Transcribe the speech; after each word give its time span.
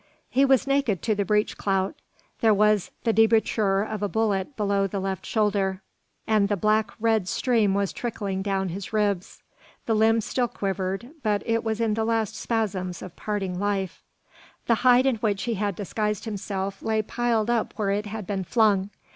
He 0.31 0.45
was 0.45 0.65
naked 0.65 1.03
to 1.03 1.13
the 1.13 1.25
breech 1.25 1.59
clout. 1.59 1.93
There 2.39 2.55
was 2.55 2.89
the 3.03 3.13
debouchure 3.13 3.83
of 3.83 4.01
a 4.01 4.09
bullet 4.09 4.57
below 4.57 4.87
the 4.87 4.99
left 4.99 5.27
shoulder, 5.27 5.83
and 6.25 6.49
the 6.49 6.57
black 6.57 6.89
red 6.99 7.27
stream 7.27 7.75
was 7.75 7.93
trickling 7.93 8.41
down 8.41 8.69
his 8.69 8.93
ribs. 8.93 9.43
The 9.85 9.93
limbs 9.93 10.25
still 10.25 10.47
quivered, 10.47 11.11
but 11.21 11.43
it 11.45 11.63
was 11.63 11.79
in 11.79 11.93
the 11.93 12.03
last 12.03 12.35
spasms 12.35 13.03
of 13.03 13.15
parting 13.15 13.59
life. 13.59 14.01
The 14.65 14.73
hide 14.81 15.05
in 15.05 15.17
which 15.17 15.43
he 15.43 15.53
had 15.53 15.75
disguised 15.75 16.25
himself 16.25 16.81
lay 16.81 17.03
piled 17.03 17.51
up 17.51 17.73
where 17.75 17.91
it 17.91 18.07
had 18.07 18.25
been 18.25 18.43
flung. 18.43 18.89